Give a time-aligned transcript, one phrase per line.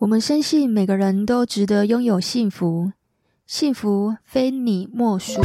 [0.00, 2.90] 我们深信每个人都值得拥有幸福，
[3.46, 5.42] 幸福非你莫属。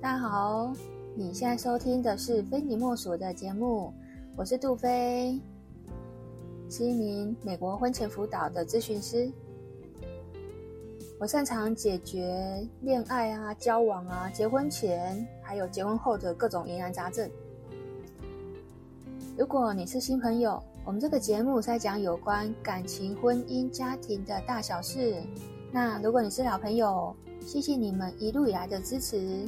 [0.00, 0.72] 大家好，
[1.16, 3.92] 你现在收听的是《非你莫属》的节目，
[4.36, 5.40] 我是杜菲，
[6.70, 9.28] 是一名美国婚前辅导的咨询师。
[11.22, 17.30] 我擅长解决恋爱啊、交往啊、结婚前还有结婚后的各种疑难杂症。
[19.38, 25.22] 如果你是新朋友，我们这个节目在讲有关感情、婚姻、家庭的大小事。
[25.70, 27.14] 那如果你是老朋友，
[27.46, 29.46] 谢谢你们一路以来的支持。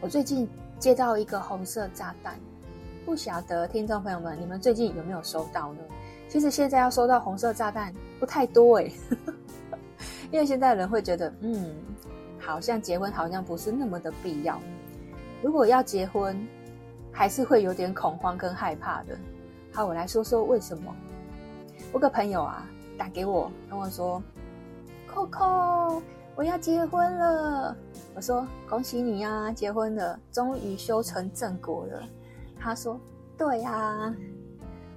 [0.00, 0.48] 我最近
[0.80, 2.34] 接到一个红色炸弹，
[3.06, 5.78] 不晓得听众朋友们，你们最近有没有收到呢？
[6.28, 8.92] 其实现在要收到红色炸弹不太多诶，
[10.30, 11.74] 因为现在人会觉得，嗯，
[12.38, 14.60] 好像结婚好像不是那么的必要。
[15.42, 16.40] 如果要结婚，
[17.10, 19.18] 还是会有点恐慌跟害怕的。
[19.72, 20.94] 好，我来说说为什么。
[21.90, 22.64] 我个朋友啊，
[22.96, 24.22] 打给我跟我说
[25.12, 26.00] ：“Coco，
[26.36, 27.76] 我要结婚了。”
[28.14, 32.00] 我说：“恭喜你呀，结婚了，终于修成正果了。”
[32.56, 33.00] 他说
[33.36, 34.14] ：“对呀。”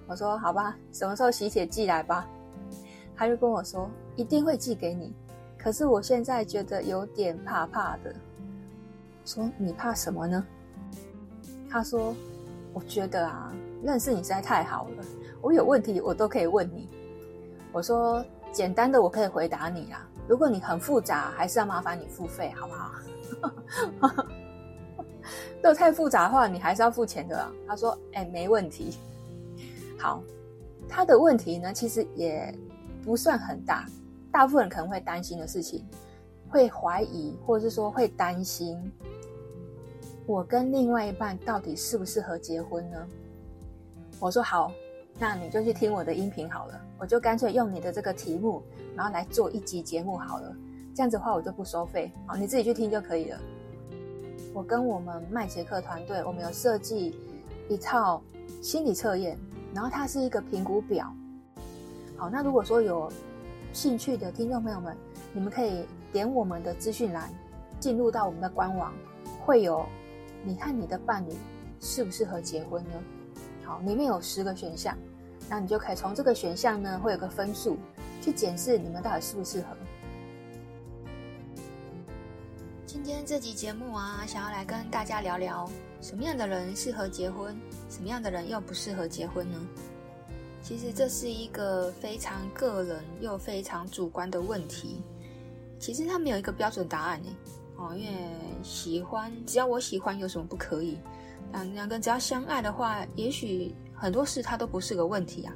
[0.06, 2.30] 我说好吧，什么时候喜帖寄来吧？
[3.16, 5.14] 他就跟我说一定会寄给你，
[5.58, 8.14] 可是我现在觉得有点怕怕的。
[9.26, 10.46] 说你怕什么呢？
[11.70, 12.14] 他说
[12.74, 15.04] 我觉得啊，认识你实在太好了，
[15.42, 16.88] 我有问题我都可以问你。
[17.72, 22.92] 我说简单的我可以回答你啊，如果你很复杂，还是要麻烦你付费好不好？
[25.56, 27.52] 如果太复杂的话，你还是要付钱的啊。
[27.68, 28.98] 他说哎，没问题。
[29.98, 30.22] 好，
[30.88, 32.54] 他的问题呢，其实也
[33.06, 33.86] 不算很大。
[34.32, 35.86] 大部分人可能会担心的事情，
[36.50, 38.78] 会怀疑，或者是说会担心，
[40.26, 43.08] 我跟另外一半到底适不适合结婚呢？
[44.20, 44.72] 我说好，
[45.18, 46.82] 那你就去听我的音频好了。
[46.98, 48.62] 我就干脆用你的这个题目，
[48.96, 50.54] 然后来做一集节目好了。
[50.94, 53.40] 这样子的话，我就不收费，好，你自己去听就可以了。
[54.54, 57.16] 我跟我们麦杰克团队，我们有设计
[57.70, 58.22] 一套
[58.62, 59.38] 心理测验。
[59.74, 61.14] 然后它是一个评估表，
[62.18, 63.12] 好，那如果说有
[63.74, 64.96] 兴趣的听众朋友们，
[65.34, 67.30] 你们可以点我们的资讯栏，
[67.80, 68.94] 进入到我们的官网，
[69.46, 69.86] 会有
[70.44, 71.34] 你和你的伴侣
[71.82, 72.92] 适不适合结婚呢？
[73.66, 74.98] 好，里面有十个选项，
[75.50, 77.78] 那你就可以从这个选项呢，会有个分数
[78.22, 79.68] 去检视你们到底适不适合。
[82.86, 87.54] 今天这集节目啊，想要来跟大家聊聊什么样的人适合结婚，
[87.90, 89.60] 什么样的人又不适合结婚呢？
[90.68, 95.04] 其实这是一个非常个人又非常主观的问题。
[95.78, 97.30] 其实它没有一个标准答案呢。
[97.78, 98.32] 哦，因为
[98.64, 100.98] 喜欢，只要我喜欢，有什么不可以？
[101.52, 105.54] 两两个人只要相爱的话，也许很多事它都不是个问题啊。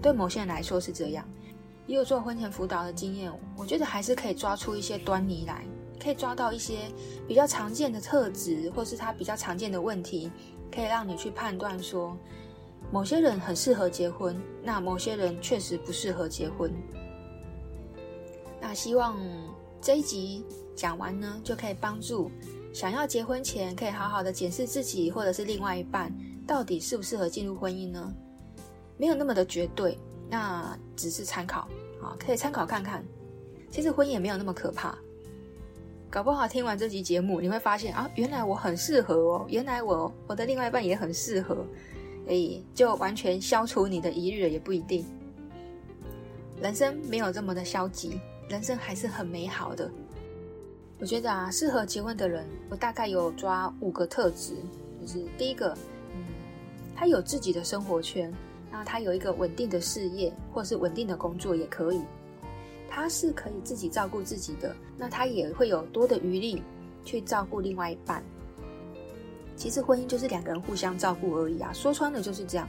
[0.00, 1.28] 对某些人来说是这样，
[1.88, 5.64] 也有做婚前辅导的经验，我觉得还是可以抓出一些端倪来。
[6.00, 6.82] 可以抓到一些
[7.26, 10.30] 比较常见的特质，或是他比较常见的问题，
[10.70, 12.16] 可以让你去判断说，
[12.90, 16.72] 某些人很适合结婚，那某些人确实不适合结婚。
[18.60, 19.16] 那希望
[19.80, 20.44] 这一集
[20.74, 22.30] 讲完呢，就可以帮助
[22.72, 26.12] 想要结婚前可以好好的检视自己，或者是另外一半
[26.46, 28.12] 到底适不适合进入婚姻呢？
[28.96, 29.98] 没有那么的绝对，
[30.28, 31.68] 那只是参考
[32.02, 33.04] 啊，可以参考看看。
[33.70, 34.96] 其实婚姻也没有那么可怕。
[36.08, 41.66] 搞不好听完这集节目，你会发现啊，原来我很适合哦，原来我我的另外一半也很适合，
[42.26, 45.04] 诶，就完全消除你的疑虑了，也不一定。
[46.60, 49.90] 人生没有这么的消极，人生还是很美好的。
[50.98, 54.54] 我觉得啊，适合结婚的人，我大概有抓五个特质，
[55.00, 55.76] 就是第一个，
[56.14, 56.24] 嗯，
[56.96, 58.32] 他有自己的生活圈，
[58.72, 62.00] 那他有一个稳定的事业，或是稳定的工作也可以。
[62.88, 66.62] 他是可以自己照顾自己的，那他也会有多的余力
[67.04, 68.24] 去照顾另外一半。
[69.56, 72.68] 其实婚姻就是两个人互相照顾而已啊，说穿了就是这样，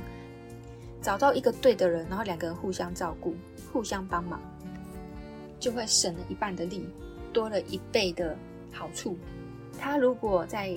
[1.01, 3.35] 找到一个对的人，然后两个人互相照顾、
[3.71, 4.39] 互相帮忙，
[5.59, 6.87] 就会省了一半的力，
[7.33, 8.35] 多了一倍的
[8.71, 9.17] 好处。
[9.77, 10.73] 他如果在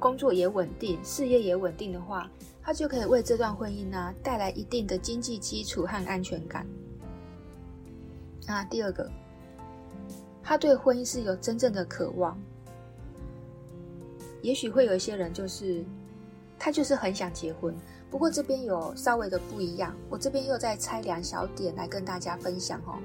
[0.00, 2.28] 工作也稳定、事业也稳定的话，
[2.62, 6.66] 他就可以为这段婚姻呢、啊、带来一定的经济基础和安全感。
[8.46, 9.10] 那第二个，
[10.42, 12.38] 他对婚姻是有真正的渴望。
[14.44, 15.82] 也许会有一些人，就是
[16.58, 17.74] 他就是很想结婚，
[18.10, 19.96] 不过这边有稍微的不一样。
[20.10, 22.98] 我这边又再拆两小点来跟大家分享哦。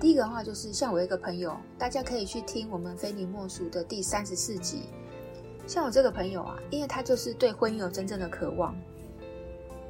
[0.00, 4.84] 第一个的话就是，像我一个朋友，大家可以去听我们非你莫属的第三十四集。
[5.66, 8.74] 像我这个朋友啊，因为他就是对婚姻有真正的渴望，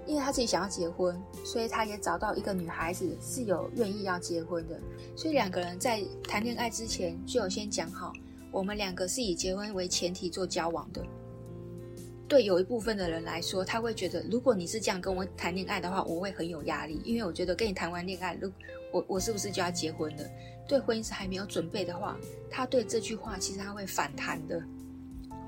[0.07, 4.77] 因为他自己想要结婚，所以他也找到一个女孩子是有愿意要结婚的，
[5.15, 8.13] 所以两个人在谈恋爱之前就有先讲好，
[8.57, 11.05] 我们两个是以结婚为前提做交往的。
[12.27, 18.51] 对有一部分的人来说，他会觉得，如果你是这样跟我谈恋爱的话，我会很有压力，因为我觉得跟你谈完恋爱，如
[18.95, 20.25] 我我是不是就要结婚了？
[20.67, 22.17] 对婚姻是还没有准备的话，
[22.51, 24.59] 他对这句话其实他会反弹的。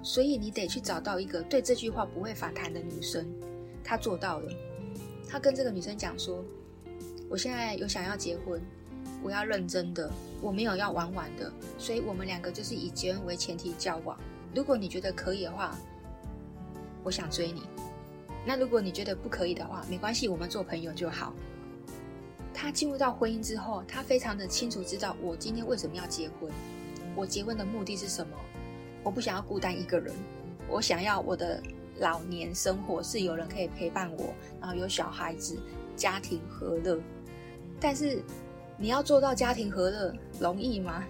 [0.03, 3.27] 所以你得去找到一个对这句话不会反弹的女生，
[3.83, 4.53] 他做到了。
[5.27, 6.45] 他跟这个女生讲说
[7.31, 8.61] ：“我现在有想要结婚，
[9.23, 10.11] 我要认真的，
[10.41, 14.19] 我没有要玩玩的，所以我们两个就是以结婚为前提交往。
[14.55, 15.77] 如果你觉得可以的话。”
[17.05, 17.63] 我想追你，
[18.45, 21.33] 那如果你觉得不可以的话，没关系，我们做朋友就好。
[22.53, 26.51] 他进入到婚姻之后，他非常的清楚知道我今天为什么要结婚，
[27.15, 28.37] 我结婚的目的是什么？
[29.05, 30.15] 我不想要孤单一个人，
[30.69, 31.63] 我想要我的
[32.01, 35.57] 老年生活是有人可以陪伴我，然后有小孩子，
[35.97, 37.01] 家庭和乐。
[37.81, 38.23] 但是
[38.81, 41.05] 你要做到家庭和乐容易吗？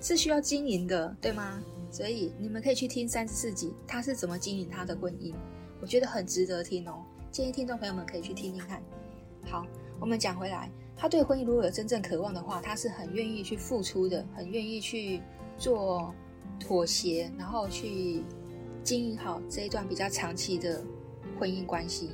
[0.00, 1.60] 是需要经营的，对吗？
[1.90, 5.34] 所以你们可以去听三十四集，他是怎么经营他的婚姻，
[5.80, 7.04] 我觉得很值得听哦。
[7.32, 8.80] 建议听众朋友们可以去听听看。
[9.44, 9.66] 好，
[9.98, 15.20] 我们讲回来，他对婚姻如果有真正渴望的话，他是很愿意去付出的，很愿意去
[15.58, 16.14] 做
[16.60, 18.22] 妥协，然后去
[18.84, 20.82] 经营好这一段比较长期的
[21.38, 22.10] 婚姻关系。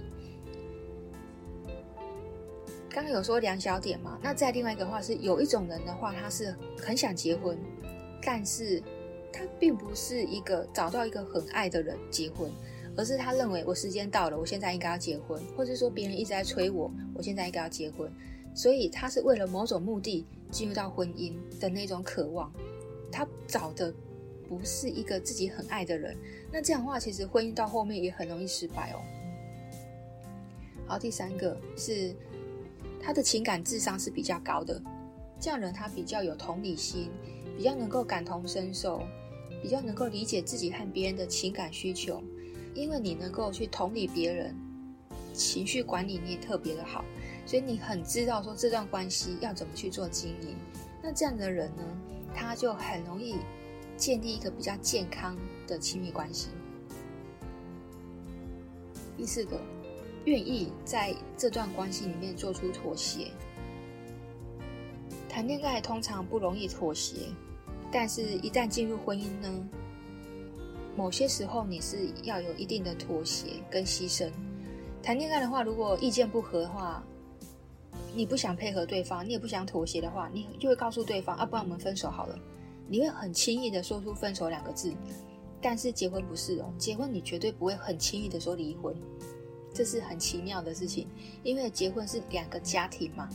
[2.97, 7.59] 刚刚有说两小点嘛，那再另外一个话是，有一种人的话，他是很想结婚，
[8.23, 8.83] 但是。
[9.33, 12.51] 他并不是一个找到一个很爱的人结婚，
[12.97, 18.11] 而是他认为我时间到了，我现在应该要结婚，或者说别人一直在催我，我现在应该要结婚，
[18.55, 22.51] 所以他是为了某种目的进入到婚姻的那种渴望。
[23.13, 23.93] 他找的
[24.49, 26.17] 不是一个自己很爱的人，
[26.51, 29.05] 那这样的话，其实婚姻到后面也很容易失败哦。
[30.87, 32.15] 好，第三个是
[33.01, 34.83] 他的情感智商是比较高的，
[35.41, 37.11] 这样人他比较有同理心，
[37.57, 39.03] 比较能够感同身受。
[39.63, 42.23] 比较能够理解自己和别人的情感需求，
[42.75, 44.55] 因为你能够去同理别人，
[45.33, 47.05] 情绪管理你也特别的好，
[47.47, 50.55] 所以你很知道说这段关系要怎么去做经营。
[51.03, 51.83] 那这样的人呢，
[52.33, 53.37] 他就很容易
[53.97, 56.51] 建立一个比较健康的亲密关系。
[59.17, 59.59] 第四个，
[60.27, 63.29] 愿意在这段关系里面做出妥协。
[65.29, 67.17] 谈恋爱通常不容易妥协。
[67.93, 69.69] 但是，一旦进入婚姻呢，
[70.97, 74.29] 某些时候你是要有一定的妥协跟牺牲。
[75.01, 77.03] 谈恋爱的话，如果意见不合的话，
[78.13, 82.37] 你不想配合对方，你也不想妥协的话，你就会告诉对方啊，不然我们分手好了。
[82.89, 84.93] 你会很轻易的说出分手两个字。
[85.63, 88.95] 但是结婚不是哦，结婚你绝对不会很轻易的说离婚，
[89.77, 91.07] 这是很奇妙的事情，
[91.43, 93.29] 因为结婚是两个家庭嘛，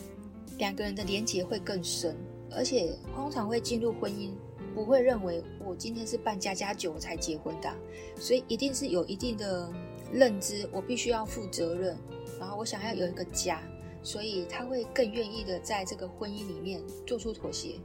[0.57, 2.17] 两个人的连结会更深。
[2.49, 4.31] 而且通常会进入婚姻，
[4.73, 7.71] 不会认为我今天是办家家酒才结婚的，
[8.17, 9.71] 所以一定是有一定的
[10.11, 11.95] 认知，我必须要负责任，
[12.39, 13.61] 然后我想要有一个家，
[14.03, 17.75] 所以他会更愿意的在这个婚姻里面做出妥协。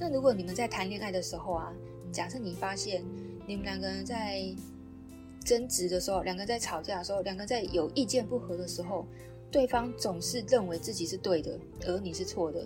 [0.00, 1.72] 那如果你们在谈恋爱的时候啊，
[2.10, 3.04] 假设你发现
[3.46, 4.42] 你们两个人在
[5.48, 9.06] 争执的时候，两个人在吵架的时候，两个人在有意见不合的时候，
[9.50, 12.60] 对方总是认为自己是对的，而你是错的。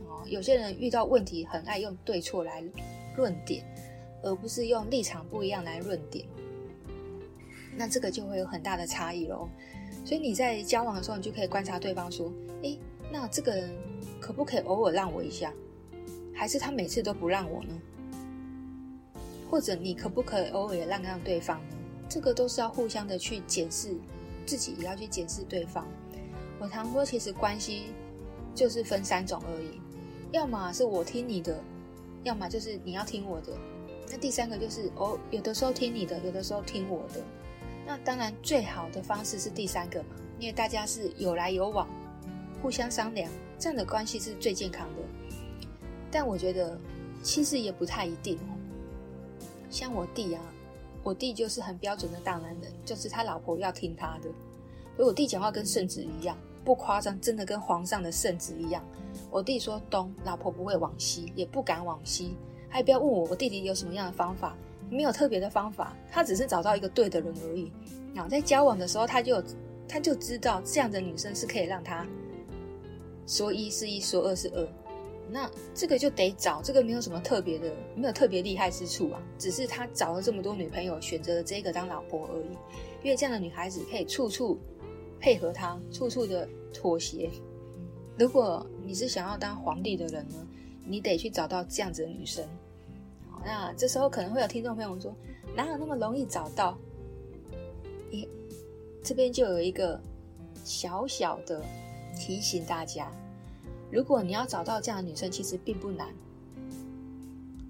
[0.00, 2.62] 哦有些人遇到问题很爱用对错来
[3.16, 3.64] 论点，
[4.22, 6.26] 而不是用立场不一样来论点。
[7.74, 9.48] 那这个就会有很大的差异喽。
[10.04, 12.30] 所以你在交往的时候，你就可以观察对方说
[12.62, 12.78] ：“诶，
[13.10, 13.70] 那这个人
[14.20, 15.54] 可不可以偶尔让我一下？
[16.34, 17.80] 还是他每次都不让我呢？
[19.50, 21.75] 或者你可不可以偶尔也让让对方呢？
[22.08, 23.94] 这个都是要互相的去检视，
[24.44, 25.86] 自己也要去检视对方。
[26.58, 27.86] 我常说，其实关系
[28.54, 29.80] 就是分三种而已。”
[30.32, 31.62] 要么是我听你的，
[32.24, 33.52] 要么就是你要听我的。
[34.10, 37.22] 那第三个就是哦，有的时候听你的，有的时候听我的。
[37.86, 41.88] 那当然最好的方式是第三个嘛，因为大家是有来有往，
[42.60, 45.02] 互相商量，这样的关系是最健康的。
[46.10, 46.78] 但我觉得
[47.22, 48.36] 其实也不太一定。
[49.70, 50.42] 像我弟啊，
[51.06, 54.22] 我弟就是很标准的大男人，就是他老婆要听他的。
[54.96, 58.84] 所以我弟讲话跟圣旨一样，不夸张，真的跟皇上的圣旨一样。
[59.30, 62.36] 我弟说东，老婆不会往西，也不敢往西。
[62.68, 64.56] 还不要问我，我弟弟有什么样的方法？
[64.90, 67.70] 没有特别的方法，他只是找到一个对的人而已。
[68.12, 69.40] 然后在交往的时候，他就
[69.88, 72.04] 他就知道这样的女生是可以让他
[73.28, 74.68] 说一是一，说二是二。
[75.28, 82.50] 那这个就得找，这个没有什么特别的，没有特别厉害之处啊，只是他找了这么多女朋友，选择了这个当老婆而已。
[83.02, 84.58] 因为这样的女孩子可以处处
[85.18, 87.30] 配合他，处处的妥协。
[88.18, 90.46] 如果你是想要当皇帝的人呢，
[90.84, 92.44] 你得去找到这样子的女生。
[93.44, 95.14] 那这时候可能会有听众朋友说，
[95.54, 96.78] 哪有那么容易找到？
[98.10, 98.26] 咦，
[99.02, 100.00] 这边就有一个
[100.64, 101.62] 小小的
[102.16, 103.12] 提醒大家。
[103.90, 106.08] 如果你要找到这样的女生，其实并不难，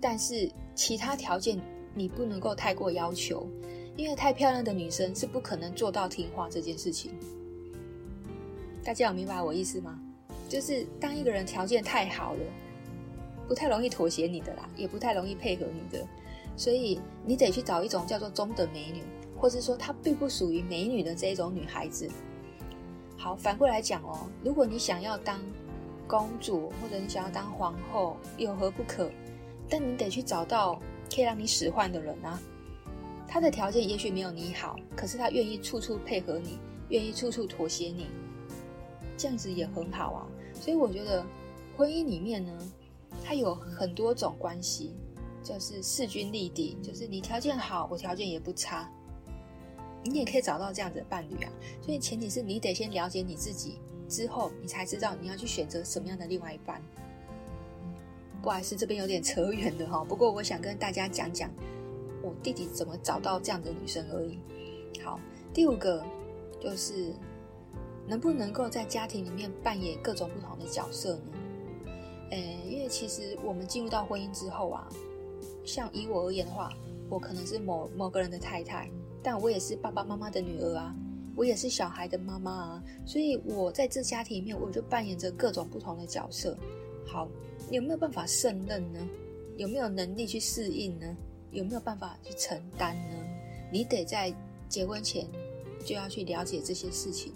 [0.00, 1.60] 但是其他条件
[1.94, 3.46] 你不能够太过要求，
[3.96, 7.12] 因为太漂亮的女生是不可能做到听话这件事情。
[8.82, 9.98] 大家有明白我意思吗？
[10.48, 12.40] 就是当一个人条件太好了，
[13.48, 16.06] 不太容易妥协你的啦，也不太容易配合你的，
[16.56, 19.02] 所以你得去找一种叫做中等美女，
[19.36, 22.08] 或是说她并不属于美女的这一种女孩子。
[23.16, 25.40] 好，反过来讲哦，如果你想要当
[26.06, 29.10] 公主，或者你想要当皇后，有何不可？
[29.68, 30.80] 但你得去找到
[31.12, 32.40] 可以让你使唤的人啊。
[33.28, 36.58] 他的条件也许没有你好，可是他愿意处处配合你，
[36.90, 38.06] 愿意处处妥协你，
[39.16, 40.26] 这样子也很好啊。
[40.54, 41.26] 所以我觉得
[41.76, 42.56] 婚姻里面呢，
[43.24, 44.94] 它有很多种关系，
[45.42, 48.88] 就是势均力敌，就是你条件好，我条件也不差，
[50.04, 51.52] 你也可以找到这样子的伴侣啊。
[51.82, 53.80] 所以前提是你得先了解你自己。
[54.08, 56.80] 之后，你才知道你要去选择什么样的另外一半。
[58.42, 60.04] 不好意思，这边有点扯远了哈。
[60.04, 61.50] 不过，我想跟大家讲讲
[62.22, 64.38] 我弟弟怎么找到这样的女生而已。
[65.02, 65.18] 好，
[65.52, 66.04] 第五个
[66.60, 67.12] 就是
[68.06, 71.22] 能不能够在家庭里面扮演各种不同的角色呢？
[72.30, 74.88] 诶，因为其实我们进入到婚姻之后啊，
[75.64, 76.72] 像以我而言的话，
[77.08, 78.88] 我可能是某某个人的太太，
[79.22, 80.94] 但我也是爸爸妈妈的女儿啊。
[81.36, 86.56] 我也是小孩的妈妈啊，所以我在这家庭里面，我就扮演着各种不同的角色。
[87.06, 87.28] 好，
[87.70, 88.98] 有没有办法胜任呢？
[89.58, 91.16] 有没有能力去适应呢？
[91.52, 93.16] 有没有办法去承担呢？
[93.70, 94.34] 你得在
[94.68, 95.26] 结婚前
[95.84, 97.32] 就要去了解这些事情。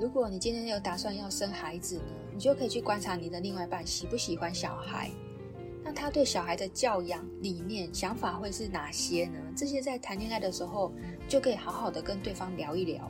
[0.00, 2.02] 如果你今天有打算要生孩子呢，
[2.32, 5.10] 你就可以去观察你的另外一半喜不喜欢小孩。
[5.82, 9.38] 那他对小孩的教养理念、想法会是哪些呢？
[9.56, 10.92] 这些在谈恋爱的时候
[11.28, 13.08] 就可以好好的跟对方聊一聊，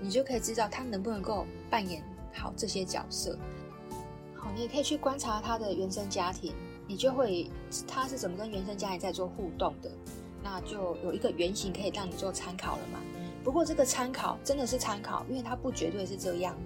[0.00, 3.36] 你就可以知道他能不能够扮演好这些角色。
[4.36, 6.54] 好，你也可以去观察他的原生家庭，
[6.86, 7.50] 你就会
[7.86, 9.90] 他是怎么跟原生家庭在做互动的，
[10.42, 13.00] 那就有一个原型可以让你做参考了嘛。
[13.42, 16.56] 不过这个参考真的是参考，因为它不绝对是这样。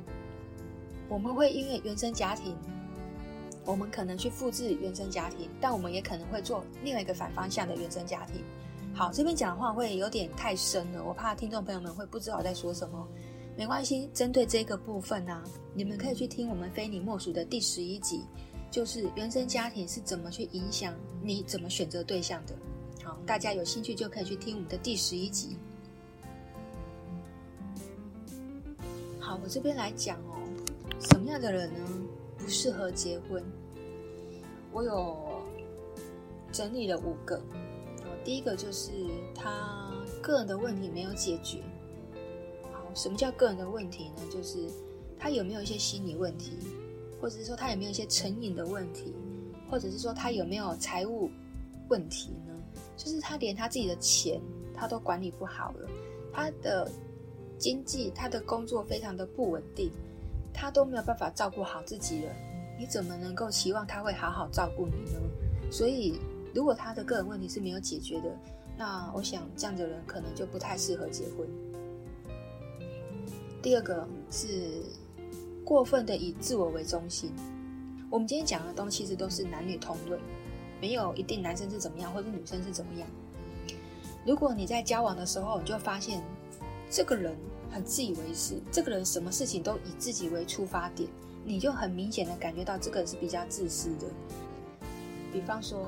[1.09, 2.55] 我们会因为原生家庭。
[3.65, 8.43] 我们可能去复制原生家庭，但我们也可能会做另外一个反方向的原生家庭。
[8.99, 13.07] 好，这边讲的话会有点太深了，我怕听众朋友们会不知道我在说什么。
[13.57, 15.41] 没关系，针对这个部分呢、
[15.73, 18.25] 你们可以去听我们非你莫属的第十一集，
[18.73, 22.57] 就是原生家庭是怎么去影响你怎么选择对象的。
[23.05, 25.57] 好，大家有兴趣就可以去听我们的第十一集。
[29.21, 30.43] 好，我这边来讲哦，
[30.99, 31.79] 什么样的人呢？
[32.37, 33.45] 不适合结婚，
[34.73, 35.17] 我有
[36.51, 37.41] 整理了五个。
[38.25, 38.91] 第一个就是
[39.35, 39.91] 他
[40.23, 41.59] 个人的问题没有解决。
[42.73, 44.23] 好，什么叫个人的问题呢？
[44.31, 44.69] 就是
[45.19, 46.59] 他有没有一些心理问题，
[47.21, 49.15] 或者是说他有没有一些成瘾的问题，
[49.71, 51.31] 或者是说他有没有财务
[51.89, 52.55] 问题呢？
[52.97, 54.41] 就是他连他自己的钱
[54.75, 55.89] 他都管理不好了，
[56.33, 56.91] 他的
[57.59, 59.91] 经济、他的工作非常的不稳定。
[60.61, 62.33] 他都没有办法照顾好自己了，
[62.77, 65.21] 你怎么能够期望他会好好照顾你呢？
[65.71, 66.19] 所以，
[66.55, 68.31] 如果他的个人问题是没有解决的，
[68.77, 71.49] 那我想这样的人可能就不太适合结婚。
[73.63, 74.83] 第二个是
[75.65, 77.33] 过分的以自我为中心。
[78.11, 80.21] 我们今天讲的东西其实都是男女通论，
[80.81, 83.09] 没有一定男生是怎么样，或者女生是怎么样。
[84.27, 86.23] 如果你在交往的时候，你就发现
[86.91, 87.37] 这个人。
[87.71, 91.07] 很自以为是，这个人什么事情都以自己为出发点，
[91.45, 94.07] 你就很明显的感觉到这个人是比较自私的。
[95.31, 95.87] 比方说，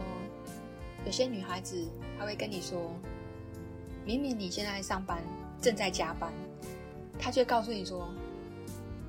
[1.05, 1.89] 有些女孩子
[2.19, 2.93] 她会跟你说，
[4.05, 5.23] 明明你现在上班
[5.61, 6.33] 正在加班，
[7.19, 8.09] 她却告诉你说，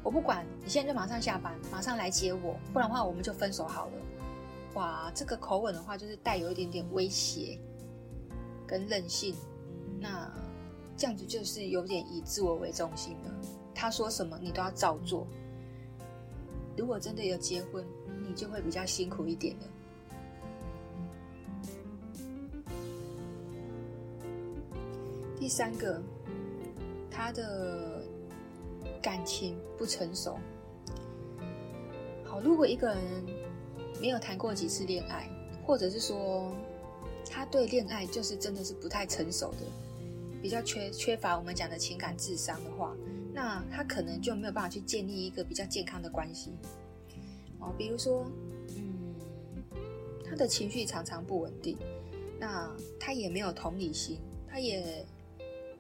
[0.04, 3.94] 我不管，你现在就马上下班，马上来接我，不然的话我们就分手好了。
[4.76, 7.60] 哇，这个口吻的话就是带有一点点威胁
[8.66, 9.36] 跟任性，
[10.00, 10.32] 那。
[10.98, 13.34] 这样子就是有点以自我为中心了。
[13.74, 15.26] 他说什么你都要照做。
[16.78, 17.84] 如果真的有结婚，
[18.22, 19.64] 你就会比较辛苦一点了。
[25.42, 26.00] 第三个，
[27.10, 28.04] 他的
[29.02, 30.38] 感情不成熟。
[32.24, 32.98] 好，如果一个人
[34.00, 35.28] 没有谈过几次恋爱，
[35.66, 36.56] 或者是说
[37.28, 39.66] 他对恋爱就是真的是不太成熟的，
[40.44, 42.96] 比较缺缺乏我们讲的情感智商的话，
[43.34, 46.52] 那他可能就没有办法去建立一个比较健康的关系。
[47.60, 48.28] 哦，比如说，
[48.78, 49.16] 嗯，
[50.24, 51.76] 他的情绪常常不稳定，
[52.40, 55.04] 那他也没有同理心，他也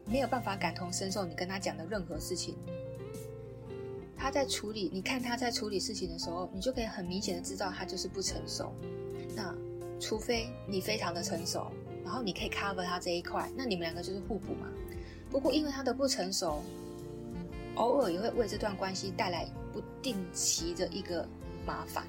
[0.05, 2.55] 没有办法感同身受你跟他讲的任何事情。
[4.17, 8.71] 他在处理，你看他在处理事情的时候，你就可以很明显的知道他就是不成熟。
[9.35, 9.55] 那
[9.99, 11.71] 除非你非常的成熟，
[12.03, 14.67] 然后你可以 cover 他这一块，那你们两个就是互补嘛。
[15.31, 16.61] 不过因为他的不成熟，
[17.75, 21.27] 偶尔也会为这段关系带来不定期的一个
[21.65, 22.05] 麻烦。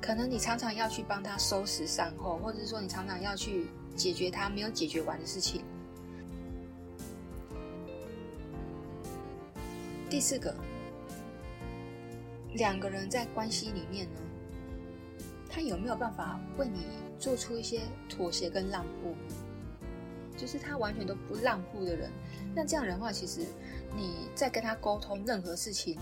[0.00, 5.62] 可能你常常要去帮他收拾善后，或者是说你常常要去解决他没有解决完的事情。
[10.08, 10.54] 第四个。
[12.54, 14.20] 两个人在关系里面呢，
[15.48, 16.86] 他有没有办法为你
[17.18, 19.14] 做出一些妥协跟让步？
[20.36, 22.10] 就是他完全都不让步的人，
[22.54, 23.42] 那这样的话，其实
[23.94, 25.98] 你在跟他沟通任何事情，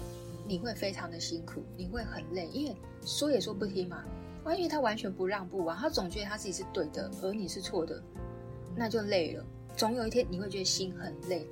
[0.47, 4.05] 你会非常的辛苦，你会很累，因为说也说不听嘛。
[4.45, 8.01] 万一他完全不让步啊，他总觉得他自己是对的，而你是错的，
[8.77, 9.45] 那就累了。
[9.77, 11.47] 总有一天你会觉得心很累。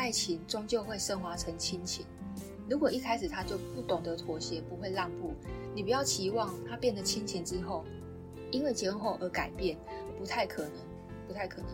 [0.00, 2.06] 爱情终究会升华成亲情。
[2.70, 5.34] 如果一开始他就不懂得妥协，不会让步，
[5.74, 7.84] 你不要期望他变得亲情之后，
[8.50, 9.76] 因为结婚后而改变，
[10.18, 10.72] 不太可能，
[11.28, 11.68] 不太可能。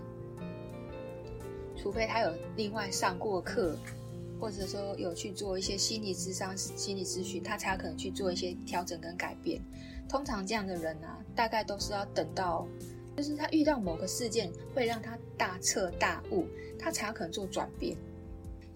[1.77, 3.79] 除非他有另外上过课，
[4.41, 9.63] 或者说有去做一些心理咨商、心理咨询，他才可能去做一些调整跟改变。
[10.09, 12.67] 通常这样的人啊，大概都是要等到，
[13.17, 16.45] 就是他遇到某个事件会让他大彻大悟，
[16.77, 17.97] 他才可能做转变。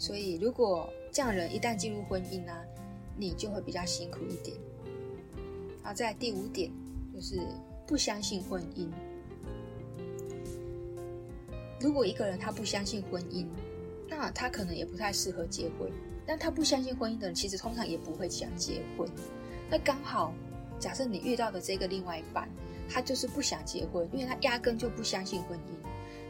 [0.00, 2.52] 所以如果这样人一旦进入婚姻呢、
[3.19, 4.57] 你就会比较辛苦一点。
[5.83, 6.73] 好，再来第五点
[7.14, 7.38] 就是
[7.87, 8.88] 不相信婚姻。
[11.78, 13.47] 如果一个人他不相信婚姻，
[14.08, 15.91] 那他可能也不太适合结婚。
[16.26, 19.06] 但他不相信婚姻的人，其实通常也不会想结婚。
[19.69, 20.32] 那刚好，
[20.78, 22.49] 假设你遇到的这个另外一半，
[22.89, 25.73] 他就是不想结婚，因为他压根就不相信婚姻。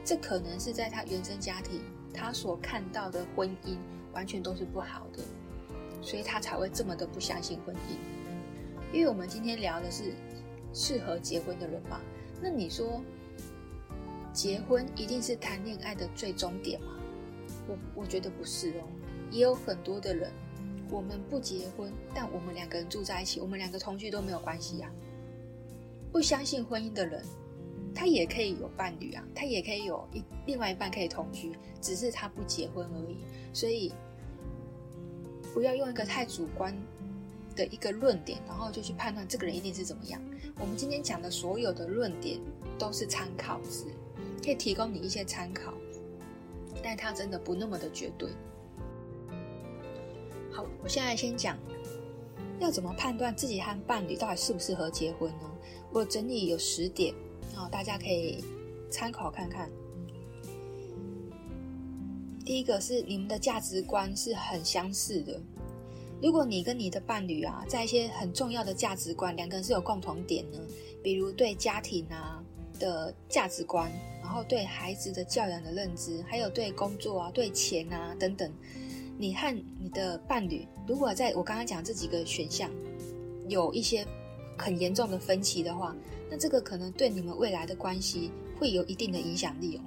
[0.04, 1.80] 这可能是在他原生家庭
[2.12, 3.77] 他所看到的婚姻。
[4.12, 5.23] 完全都是不好的，
[6.03, 8.92] 所以他才会这么的不相信婚姻。
[8.92, 10.14] 因为我们今天聊的是
[10.75, 12.01] 适合结婚的人嘛，
[12.42, 13.01] 那你说
[14.33, 16.88] 结婚一定是谈恋爱的最终点吗？
[17.68, 18.83] 我我觉得不是哦。
[19.31, 20.33] 也有很多的人，
[20.90, 24.90] 我们不结婚，但我们两个人住在一起，我们两个同居都没有关系呀。
[26.11, 27.25] 不相信婚姻的人，
[27.94, 33.16] 他也可以有伴侣啊，他也可以有一另外一半可以同居，只是他不结婚而已。
[33.53, 33.92] 所以，
[35.53, 36.74] 不要用一个太主观
[37.57, 40.22] 的一个论点，然后就去判断这个人一定是怎么样。
[40.59, 42.38] 我们今天讲的所有的论点
[42.79, 43.85] 都是参考值，
[44.44, 45.74] 可以提供你一些参考，
[46.83, 48.31] 但它真的不那么的绝对。
[50.53, 51.59] 好，我现在先讲
[52.61, 55.50] 要怎么判断自己和伴侣到底适不适合结婚呢？
[55.92, 57.14] 我整理有十点，
[57.61, 58.42] 然后大家可以
[58.90, 59.70] 参考看看。
[62.42, 65.38] 第一个是你们的价值观是很相似的。
[66.23, 70.59] 如果你跟你的伴侣啊，在一些很重要的价值观，两个人是有共同点呢，
[71.03, 72.42] 比如对家庭啊
[72.79, 73.92] 的价值观，
[74.23, 78.51] 然后对孩子的教养的认知，还有对工作啊、对钱啊等等，
[79.18, 82.70] 你和你的伴侣如果在我刚刚讲这几个选项
[83.49, 84.07] 有一些
[84.57, 85.94] 很严重的分歧的话，
[86.31, 89.83] 那这个可能对你们未来的关系会有一定的影响力哦。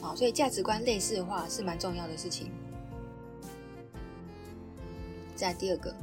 [0.00, 2.50] 好，所以价值观类似的话是蛮重要的事情。
[5.34, 5.94] 再第二个，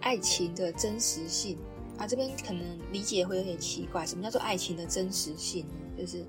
[0.00, 1.56] 爱情的真实性
[1.96, 4.04] 啊，这边可能理解会有点奇怪。
[4.04, 5.74] 什么叫做爱情的真实性呢？
[5.98, 6.24] 就是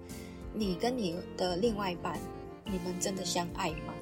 [0.53, 2.19] 你跟你的另外一半，
[2.65, 3.93] 你们真的相爱吗？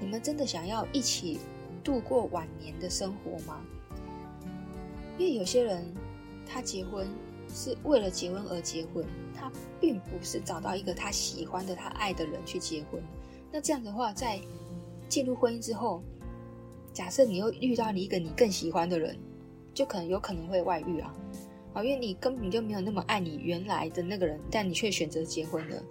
[0.00, 1.38] 你们真的想要一起
[1.82, 3.60] 度过晚年的生活吗？
[5.16, 5.84] 因为有些人
[6.46, 7.08] 他结婚
[7.54, 9.04] 是为了结婚而结婚。
[9.34, 13.02] 他并不是找到一个他喜欢的、他爱的人去结婚。
[13.52, 14.40] 那这样的话，在
[15.08, 16.02] 进入婚姻之后，
[16.92, 19.16] 假设你又遇到你一个你更喜欢的人，
[19.74, 21.14] 就可能有可能会外遇啊！
[21.74, 25.82] 啊，因为你根本就没有那么爱你原来的那个人，但你却选择结婚了，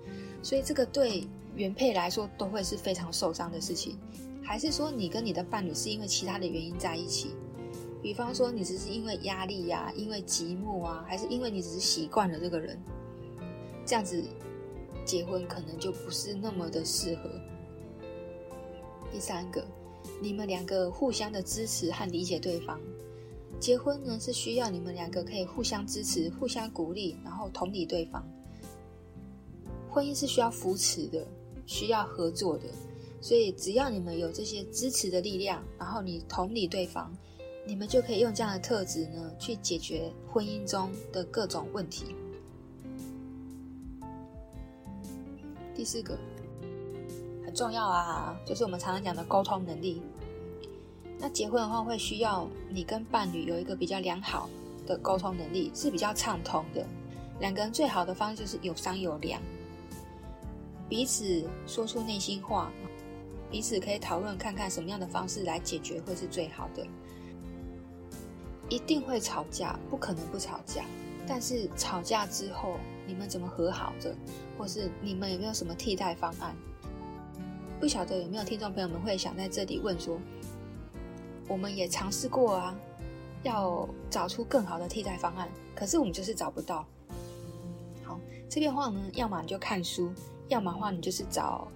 [0.41, 3.97] 所以这个对原配来说都会是非常受伤的事情。
[4.43, 7.35] 还是说，你跟你的伴侣是因为其他的原因在一起？
[8.05, 12.79] 比方说，你只是因为压力呀、因为寂寞啊，还是因为你只是习惯了这个人？
[13.83, 14.23] 这样子
[15.03, 17.31] 结婚可能就不是那么的适合。
[19.11, 19.65] 第三个，
[20.21, 22.79] 你们两个互相的支持和理解对方。
[23.59, 28.23] 结婚呢，是需要你们两个可以互相支持、互相鼓励，然后同理对方。
[29.89, 31.25] 婚姻是需要扶持的，
[31.65, 32.65] 需要合作的，
[33.19, 37.11] 所以只要你们有这些支持的力量，然后你同理对方，
[37.67, 42.15] 你们就可以用这样的特质呢，去解决婚姻中的各种问题。
[45.73, 46.17] 第四个
[47.43, 50.01] 很重要啊，就是我们常常讲的沟通能力。
[51.17, 54.47] 那结婚的话，会需要你跟伴侣有一个比较良好
[54.85, 56.85] 的沟通能力，是比较畅通的。
[57.39, 59.41] 两个人最好的方式就是有商有量，
[60.87, 62.71] 彼此说出内心话，
[63.49, 66.85] 彼此可以讨论看看什么样的方式来解决会是最好的。
[68.69, 70.83] 一定会吵架，不可能不吵架。
[71.27, 74.15] 但是吵架之后，你们怎么和好的，
[74.57, 76.55] 或是你们有没有什么替代方案？
[77.79, 80.19] 不晓得有没有听众朋友们会想在这里问说，
[81.47, 82.75] 我们也尝试过啊，
[83.43, 86.85] 要找出更好的替代方案，可是我们就是找不到。
[88.03, 90.13] 好，这边话呢，要么你就看书，
[90.47, 91.67] 要么话你就是找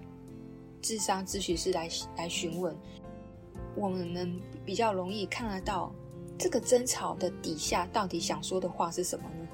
[0.80, 2.74] 智商咨询师来来询问，
[3.74, 5.92] 我们能比较容易看得到
[6.40, 9.46] 这个争吵的底下到底想说的话是什么呢？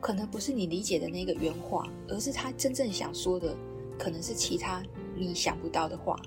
[0.00, 3.54] 可能不是你理解的那个原话，而是他真正想说的，
[3.98, 4.82] 可能是其他
[5.14, 6.18] 你想不到的话。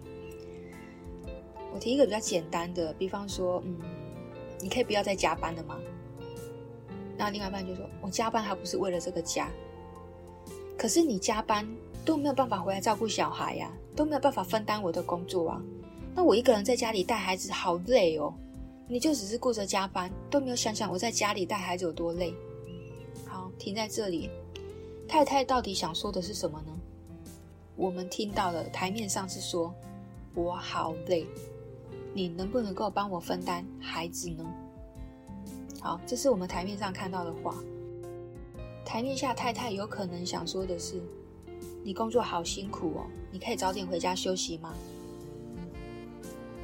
[1.73, 3.75] 我提一个比较简单的，比方说，嗯，
[4.61, 5.79] 你可以不要再加班了吗？
[7.17, 9.49] 那另外一半就说，我加班还不是为了这个家。
[10.77, 11.67] 可是你加班
[12.05, 15.59] 都没有办法回来照顾小孩呀，都没有办法分担我的工作啊。
[16.13, 18.31] 那我一个人在家里带孩子好累哦。
[18.87, 22.33] 你就只是顾着加班，都没有想想我在家里带孩子有多累。
[23.25, 24.29] 好，停在这里。
[25.07, 26.71] 太太到底想说的是什么呢？
[27.75, 29.73] 我们听到了，台面上是说，
[30.35, 31.25] 我好累。
[32.13, 34.45] 你能不能够帮我分担孩子呢？
[35.81, 37.55] 好，这是我们台面上看到的话。
[38.85, 41.01] 台面下太太有可能想说的是：
[41.83, 44.73] 你工作好辛苦哦，你可以早点回家休息吗？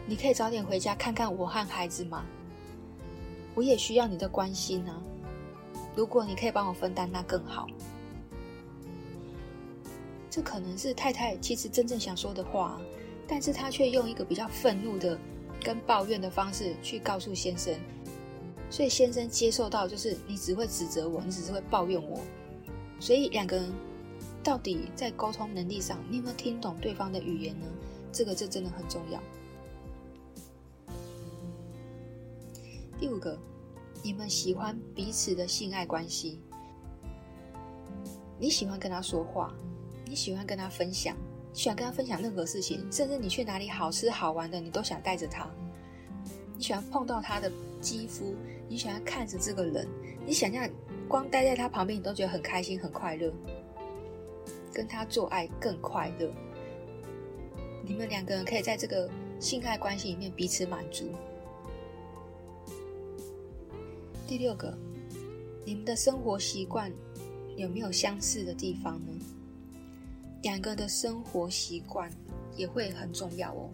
[0.09, 2.25] 你可以早点回家看看我和孩子吗？
[3.53, 4.99] 我也需要你的关心啊！
[5.95, 7.67] 如果你可以帮我分担，那更好。
[10.31, 12.81] 这可能是太太其实真正想说的话，
[13.27, 15.15] 但是她却用一个比较愤怒的。
[15.61, 17.75] 跟抱怨的方式去告诉先生，
[18.69, 22.21] 所以先生接受到就是你只会指责我，你只是会抱怨我，
[22.97, 23.69] 所以两个人
[24.41, 27.67] 到底在沟通能力上，你有没有听懂对方的语言呢？
[28.09, 29.21] 这个这真的很重要。
[32.99, 33.39] 第五个，
[34.03, 36.37] 你们喜欢彼此的性爱关系，
[38.37, 39.53] 你喜欢跟他说话，
[40.05, 41.15] 你喜欢跟他分享。
[41.51, 45.49] 你喜欢跟他分享任何事情，甚至你去哪里好吃好玩的，你都想带着他。
[46.55, 47.49] 你喜欢碰到他的
[47.81, 48.35] 肌肤，
[48.67, 49.87] 你喜欢看着这个人，
[50.25, 50.69] 你想象
[51.07, 53.33] 光待在他旁边，你都觉得很开心很快乐。
[54.73, 56.29] 跟他做爱更快乐。
[57.83, 59.09] 你们两个人可以在这个
[59.39, 61.09] 性爱关系里面彼此满足。
[64.29, 64.71] 第六个，
[65.65, 66.93] 你们的生活习惯
[67.57, 69.11] 有没有相似的地方呢？
[70.43, 72.07] 两个的生活习惯
[72.55, 73.67] 也会很重要哦。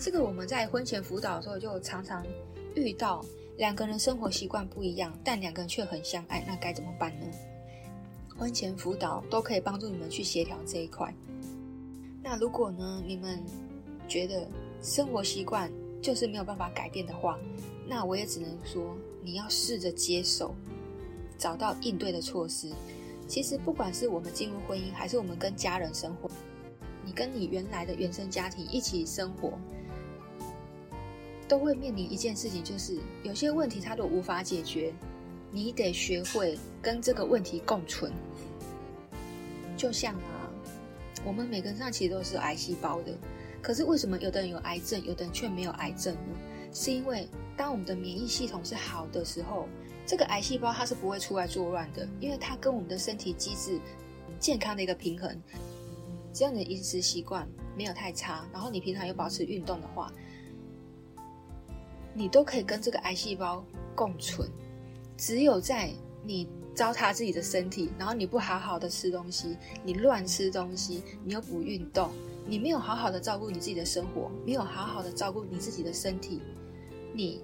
[0.00, 2.26] 这个我们在婚前辅导的时候就常常
[2.74, 3.24] 遇到，
[3.56, 7.26] 两个人生活习惯不一样，但两个人却很相爱，那该怎么办呢？
[8.36, 11.14] 婚前辅导都可以帮助你们去协调这一块。
[12.20, 13.40] 那如果呢，你们
[14.08, 14.44] 觉得
[14.82, 15.70] 生活习惯
[16.02, 17.38] 就是没有办法改变的话，
[17.86, 20.54] 那我也只能说，你要试着接受，
[21.36, 22.70] 找到应对的措施。
[23.28, 26.28] 其实，不管是我们进入婚姻，还是我们跟家人生活，
[27.04, 29.52] 你跟你原来的原生家庭一起生活，
[31.46, 34.92] 都会面临一件事情，就是有些问题它都无法解决，
[35.52, 38.12] 你得学会跟这个问题共存。
[39.76, 40.50] 就像啊，
[41.24, 43.12] 我们每个人上其实都是癌细胞的，
[43.62, 46.20] 可是为什么有的人有癌症，有的人却没有癌症呢？
[46.72, 49.68] 是因为当我们的免疫系统是好的时候。
[50.06, 53.78] 这个癌细胞它是不会出来作乱的，因为它跟我们的身体机制
[54.40, 55.40] 健康的一个平衡。
[56.32, 60.12] 只要你的饮食习惯没有太差，然后你平常有保持运动的话，
[62.12, 64.50] 你都可以跟这个癌细胞共存。
[65.16, 65.92] 只有在
[66.24, 72.10] 你糟蹋自己的身体，然后你不好好的吃东西，你乱吃东西，你又不运动，
[72.46, 76.40] 你没有好好的照顾你自己的生活，没有好好的照顾你自己的身体，
[77.14, 77.40] 你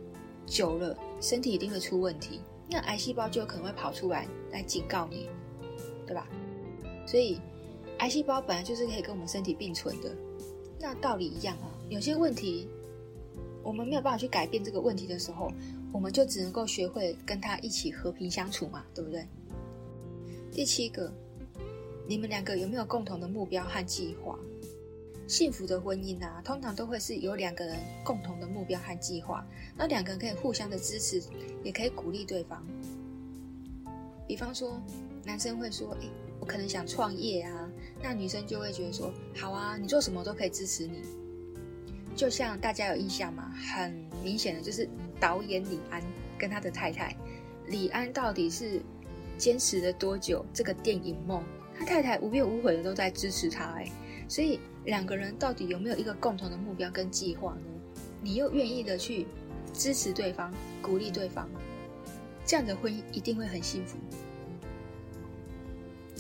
[0.46, 2.40] 久了身体一定会出问题。
[2.68, 5.28] 那癌细胞就有可能会跑出来来警告你，
[6.06, 6.26] 对吧？
[7.06, 7.40] 所以
[7.98, 10.10] 癌细胞本来就是可以跟我们身体并存的。
[10.78, 12.68] 那道理一样啊，有些问题
[13.62, 15.50] 我们没有办法去改变这个问题的时候，
[15.92, 19.26] 我们就只能够学会跟他一起和平相处嘛，对不对？
[20.52, 21.12] 第七个，
[22.08, 24.38] 你们两个有没有共同的目标和计划？
[25.28, 29.44] 幸福的婚姻啊，通常都会是有两个人共同的目标和计划，
[29.76, 31.20] 那两个人可以互相的支持，
[31.64, 32.64] 也可以鼓励对方。
[34.28, 34.80] 比方说，
[35.24, 36.08] 男生会说：“诶，
[36.38, 41.02] 我可能想创业啊。”那女生就会觉得说：“好啊，你做什么都可以支持你。”
[42.14, 43.52] 就像大家有印象吗？
[43.74, 46.00] 很明显的就是导演李安
[46.38, 47.14] 跟他的太太
[47.66, 48.80] 李安到底是
[49.36, 51.42] 坚持了多久这个电影梦？
[51.78, 53.90] 他太太无怨无悔的都在支持他，哎。
[54.28, 57.60] 所以两个人到底有没有一个共同的目标跟计划呢？
[58.22, 59.26] 你又愿意的去
[59.72, 61.48] 支持对方、鼓励对方，
[62.44, 63.96] 这样的婚姻一定会很幸福。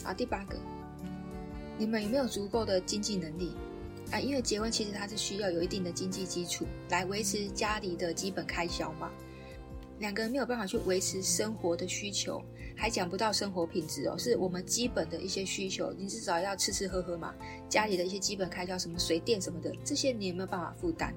[0.04, 0.56] 好，第八个，
[1.76, 3.52] 你们有没有足够的经济能力
[4.12, 4.20] 啊？
[4.20, 9.10] 因为结婚其实它是需要有一定的经济基础来维持家里的基本开销嘛。
[9.98, 12.40] 两个人没有办法去维持生活的需求。
[12.78, 17.34] 还讲不到生活品质哦，是我们基本的一些需求，你至少要吃吃喝喝嘛，
[17.70, 21.14] 家里的一些基本开销，什么水电什么的，这些你有没有办法负担？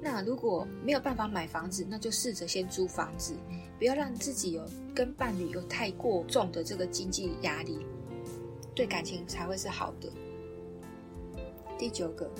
[0.00, 3.34] 那如果没有办法买房子，那就试着先租房子，
[3.78, 4.64] 不要让自己有
[4.94, 7.78] 跟伴侣有太过重的这个经济压力，
[8.74, 10.10] 对感情才会是好的。
[11.78, 12.30] 第九个，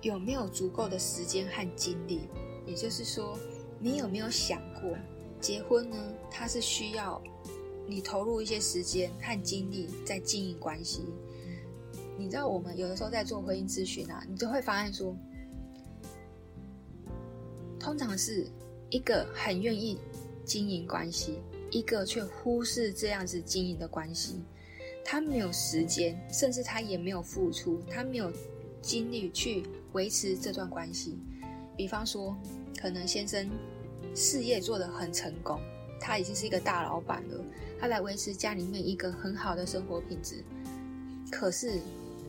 [0.00, 2.22] 有没有足够的时间和精力？
[2.64, 3.38] 也就是说，
[3.78, 4.96] 你有没有想过，
[5.38, 5.96] 结婚呢，
[6.30, 7.22] 它是需要。
[7.88, 11.02] 你投入一些时间和精力在经营关系，
[12.18, 15.16] 你知道我们有的时候在做婚姻咨询啊，你就会发现说，
[17.80, 18.46] 通常是
[18.90, 19.98] 一个很愿意
[20.44, 21.38] 经营关系，
[21.70, 24.42] 一个却忽视这样子经营的关系，
[25.02, 28.30] 他没有时间，甚至他也没有付出，他没有
[28.82, 31.18] 精力去维持这段关系。
[31.74, 32.36] 比方说，
[32.78, 33.48] 可能先生
[34.14, 35.58] 事业做得很成功。
[36.00, 37.44] 他已经是一个大老板了，
[37.80, 40.44] 他来维持家里面一个很好的生活品质。
[41.30, 41.80] 可是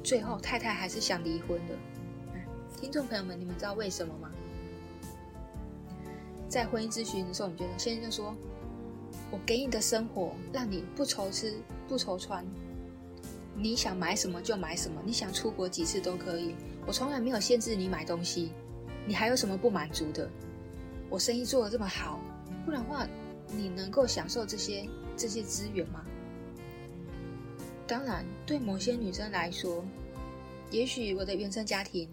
[0.04, 1.76] 最后太太还是想离婚的。
[2.80, 4.30] 听众朋友们，你们知道为什么吗？
[6.48, 8.36] 在婚姻咨询的时候，你觉得先生就说
[9.32, 11.54] ：“我给你的生活，让你不愁吃
[11.88, 12.46] 不愁穿，
[13.56, 18.52] 你想买什么就买什么，你想出国几次都可以，我从来没有限制你买东西，
[19.06, 20.30] 你还有什么不满足的？
[21.10, 22.20] 我生意做得这么好，
[22.66, 23.08] 不然的话。”
[23.52, 24.88] 你能够享受这些
[25.20, 26.02] 这些资源吗？
[27.86, 29.84] 当然，对某些女生来说，
[30.72, 32.08] 也许我的原生家庭，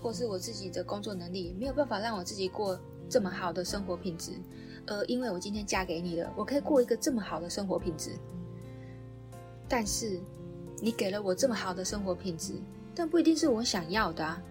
[0.00, 4.32] 或是我自己的工作能力，没有办法让我自己过这么好的生活品质。
[4.86, 8.12] 而因为我今天嫁给你了，我可以过一个这么好的生活品质。
[9.68, 10.18] 但是，
[10.80, 12.54] 你给了我这么好的生活品质，
[12.94, 14.42] 但不一定是我想要的啊。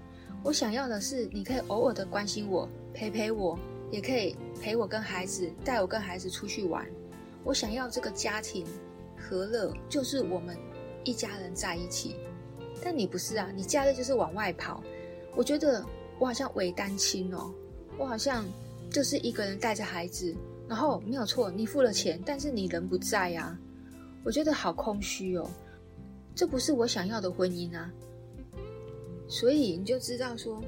[0.44, 3.58] 我想要的是，你可以偶尔的关心我，陪陪我。
[3.92, 6.86] 也可以陪我跟孩子，带我跟孩子出去玩。
[7.46, 8.66] 我想要这个家庭
[9.18, 10.58] 和乐，就是我们
[11.06, 12.16] 一家人在一起。
[12.84, 14.84] 但你不是啊，你假日就是往外跑。
[15.36, 15.86] 我觉得
[16.20, 17.54] 我好像伪单亲哦，
[17.98, 18.44] 我好像
[18.92, 20.36] 就是一个人带着孩子，
[20.68, 23.58] 然后没有错，你付了钱，但是你人不在呀。
[24.24, 25.50] 我觉得好空虚哦，
[26.34, 27.90] 这不是我想要的婚姻啊。
[29.28, 30.62] 所以你就知道说。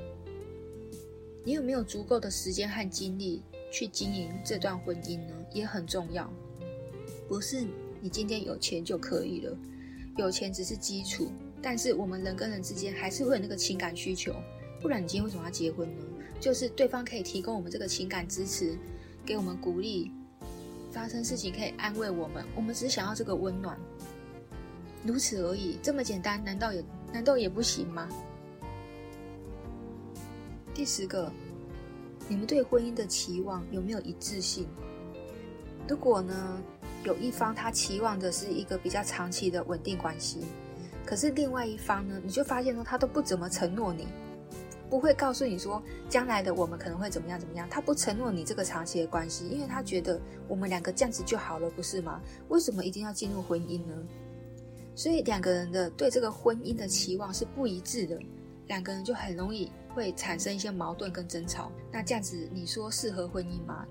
[1.44, 5.34] 你有没有足够的时间和精力去经营这段婚姻呢？
[5.54, 6.30] 也很重要。
[7.28, 7.66] 不是
[8.02, 9.58] 你今天有钱就可以了，
[10.18, 14.34] 有钱只是基础，但是我们人跟人之间还是会有那个情感需求。
[14.82, 16.04] 不然你今天为什么要结婚呢？
[16.40, 18.78] 就是对方可以提供我们这个情感支持，
[19.26, 20.12] 给我们鼓励，
[20.92, 22.46] 发生事情可以安慰我们。
[22.56, 23.76] 我们只想要这个温暖，
[25.04, 28.08] 如此而已，这么简单，难道也难道也不行吗？
[30.76, 31.32] 第十个，
[32.30, 34.68] 你们对婚姻的期望有没有一致性？
[35.90, 36.62] 如果呢，
[37.08, 40.42] 有一方他期望的是一个比较长期的稳定关系，
[41.06, 44.06] 可是另外一方呢，你就发现说他都不怎么承诺你，
[44.90, 52.22] 不会告诉你说将来的我们可能会怎么样怎么样，他不承诺你这个长期的关系，因为他觉得我们两个这样子就好了，不是吗？
[52.50, 53.96] 为什么一定要进入婚姻呢？
[54.94, 58.20] 所以两个人的对这个婚姻的期望是不一致的，
[58.68, 59.72] 两个人就很容易。
[59.96, 63.84] 会产生一些矛盾跟争吵，那这样子你说适合婚姻吗？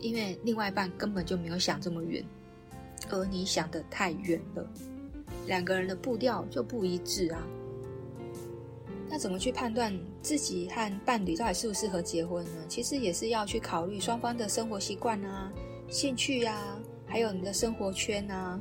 [0.00, 2.24] 因为另外一半根本就没有想这么远，
[3.08, 4.70] 而你想得太远了，
[5.46, 7.46] 两个人的步调就不一致啊。
[9.08, 12.64] 那怎么去判断自己和伴侣到底适不适合结婚呢？
[12.68, 15.52] 其实也是要去考虑双方的生活习惯啊、
[15.88, 18.60] 兴趣啊，还有你的生活圈啊，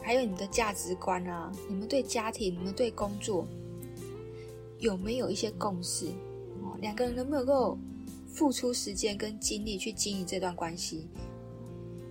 [0.00, 3.44] 还有你的价值观啊，你们对家庭、你们对工作
[4.78, 6.06] 有没有一些共识？
[6.80, 7.76] 两个人能不能够
[8.28, 11.08] 付出时间跟精力去经营这段关系？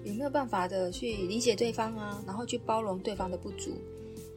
[0.08, 2.24] 有没有办法的去理解对方啊？
[2.26, 3.72] 然后去包容对方的不足？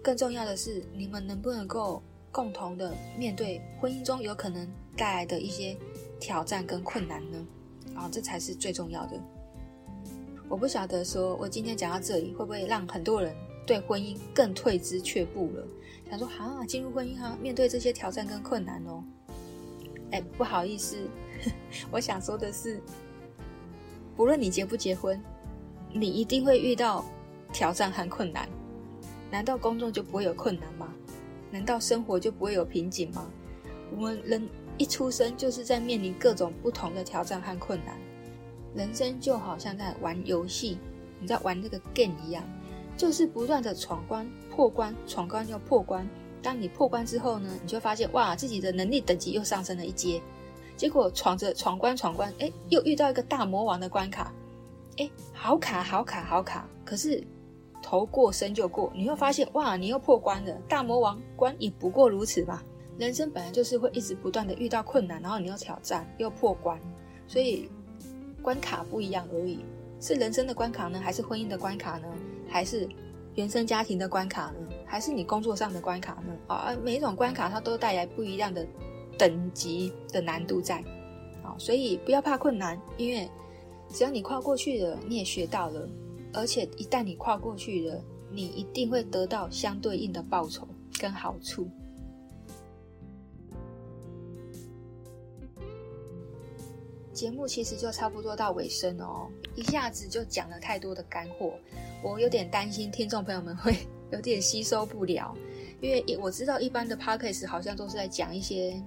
[0.03, 2.03] 更重要的是，你们能不能够
[2.33, 5.77] 共同的面对婚姻中有可能带来的一些
[6.19, 7.47] 挑战跟困难呢？
[7.95, 9.13] 啊，这才是最重要的。
[10.49, 13.33] 我不晓得说，我今天讲到这里，会不会让很多人
[13.65, 15.65] 对婚姻更退之却步了？
[16.11, 19.05] 想说，啊，进入婚姻哈，面对这些挑战跟困难哦。
[20.11, 20.97] 哎，不好意思，
[21.93, 22.81] 我想说的是，
[24.17, 25.23] 不论你结不结婚，
[25.93, 27.05] 你一定会遇到
[27.53, 28.49] 挑战和困难。
[29.31, 30.93] 难道工作就不会有困难吗？
[31.51, 33.29] 难道生活就不会有瓶颈吗？
[33.97, 34.49] 我们人
[34.79, 37.99] 一出生就是在面临各种不同的挑战和困难。
[38.75, 40.79] 人生就好像在玩游戏，
[41.21, 42.43] 你在玩这个 game 一样，
[42.97, 46.09] 就是不断的闯关、破关、闯关又破关。
[46.41, 50.23] 当你破关之后呢，你就发现哇，自己的能力等级又上升了一阶。
[50.77, 54.33] 结果闯着闯关闯关，哎，又遇到一个大魔王的关卡，
[55.01, 56.69] 哎，好卡好卡好卡。
[56.85, 57.23] 可是。
[57.83, 60.55] 头过身就过，你会发现哇，你又破关了。
[60.69, 62.63] 大魔王关也不过如此吧。
[62.99, 66.79] 人生本来就是会一直不断的遇到困难，然后你又挑战又破关，
[67.27, 67.71] 所以
[68.43, 69.65] 关卡不一样而已。
[69.99, 72.07] 是人生的关卡呢，还是婚姻的关卡呢？
[72.51, 72.87] 还是
[73.35, 74.69] 原生家庭的关卡呢？
[74.85, 76.37] 还是你工作上的关卡呢？
[76.49, 78.65] 啊，每一种关卡它都带来不一样的
[79.19, 80.85] 等级的难度在。
[81.43, 83.29] 啊，所以不要怕困难，因为
[83.93, 85.89] 只要你跨过去了，你也学到了。
[86.33, 90.67] 而且一旦你跨过去了，你一定会得到相对应的报酬
[90.99, 91.69] 跟好处。
[97.13, 101.53] 节目其实就差不多到尾声哦，一下子就讲了太多的干货，
[102.03, 103.77] 我有点担心听众朋友们会
[104.11, 105.37] 有点吸收不了，
[105.83, 108.81] 因为我知道一般的 podcast 好像都是在讲一些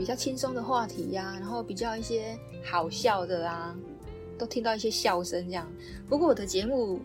[0.00, 2.34] 比较轻松的话题呀、然后比较一些
[2.64, 3.76] 好笑的啊。
[4.38, 5.70] 都听到一些笑声，这样。
[6.08, 6.98] 不过我的节目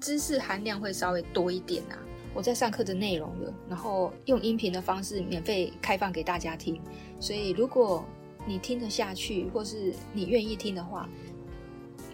[0.00, 1.98] 知识含量会稍微多一点啊。
[2.32, 6.80] 我在上课的内容的，然后用音频的方式免费开放给大家听。
[7.18, 8.04] 所以如果
[8.46, 11.08] 你听得下去，或是你愿意听的话，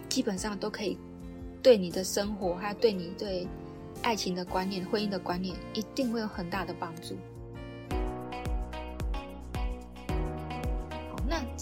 [0.09, 0.97] 基本上都可以
[1.61, 3.47] 对你的生活，还有对你对
[4.01, 7.15] 爱情的观念、婚姻的观念，一定会有很大的帮助。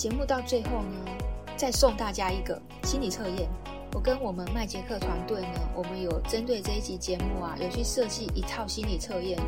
[0.01, 0.97] 节目到最后呢，
[1.55, 3.47] 再送大家一个心理测验。
[3.93, 9.39] 我跟我们麦杰克团队呢，我们有针对这一集节目啊，有去设计一套心理测验。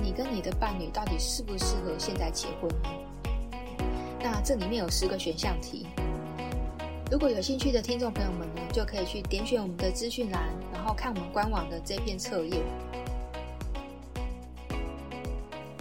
[0.00, 2.88] 你跟你的伴侣到底适不适合现在结婚呢？
[4.22, 5.88] 那这里面有十个选项题。
[7.10, 10.40] 如果有兴趣的听众朋友们呢，就可以去点选我们的资讯栏，
[10.72, 12.62] 然后看我们官网的这篇测验。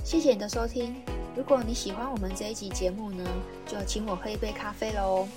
[0.03, 0.95] 谢谢你的收听。
[1.35, 3.23] 如果你喜欢我们这一集节目呢，
[3.67, 5.27] 就请我喝一杯咖啡喽。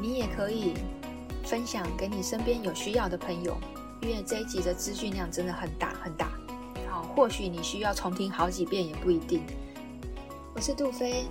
[0.00, 0.74] 你也可以
[1.44, 3.56] 分享给你身边有需要的朋友，
[4.02, 6.28] 因为这一集的资讯量真的很大很大。
[6.90, 9.42] 好，或许你需要重听好几遍也不一定。
[10.56, 11.26] 我是杜菲，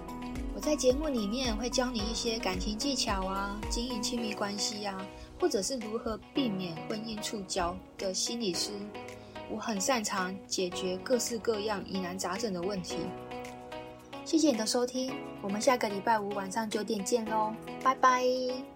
[0.55, 5.05] 我在节目里面会教你一些感情技巧啊，经营亲密关系啊，
[5.37, 8.71] 或者是如何避免婚姻触礁的心理师。
[9.49, 12.97] 我很擅长解决各式各样疑难杂症的问题。
[14.25, 17.53] 谢谢你的收听，我们下个礼拜五晚上九点见喽，
[17.83, 18.72] 拜拜。